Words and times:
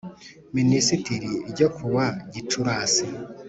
Minisitiri 0.57 1.31
n 1.45 1.47
ryo 1.51 1.67
ku 1.75 1.83
wa 1.95 2.05
gicurasi 2.33 3.05